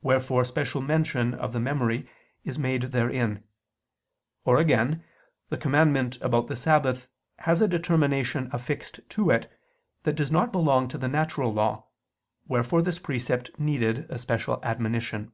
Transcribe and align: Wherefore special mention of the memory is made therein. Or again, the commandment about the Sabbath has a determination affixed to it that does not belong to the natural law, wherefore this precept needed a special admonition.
Wherefore 0.00 0.46
special 0.46 0.80
mention 0.80 1.34
of 1.34 1.52
the 1.52 1.60
memory 1.60 2.08
is 2.44 2.58
made 2.58 2.92
therein. 2.92 3.44
Or 4.46 4.56
again, 4.56 5.04
the 5.50 5.58
commandment 5.58 6.18
about 6.22 6.46
the 6.48 6.56
Sabbath 6.56 7.08
has 7.40 7.60
a 7.60 7.68
determination 7.68 8.48
affixed 8.54 9.00
to 9.10 9.28
it 9.28 9.52
that 10.04 10.14
does 10.14 10.30
not 10.32 10.50
belong 10.50 10.88
to 10.88 10.96
the 10.96 11.08
natural 11.08 11.52
law, 11.52 11.84
wherefore 12.48 12.80
this 12.80 12.98
precept 12.98 13.50
needed 13.58 14.10
a 14.10 14.16
special 14.18 14.60
admonition. 14.62 15.30